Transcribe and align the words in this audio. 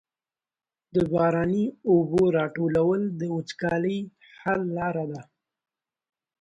د 0.93 0.95
باراني 1.11 1.65
اوبو 1.91 2.21
راټولول 2.37 3.01
د 3.19 3.21
وچکالۍ 3.35 3.99
حل 4.41 4.61
لاره 4.77 5.05
ده. 5.11 5.21